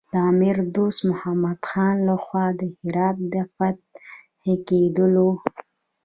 [0.13, 5.29] د امیر دوست محمد خان له خوا د هرات د فتح کېدلو.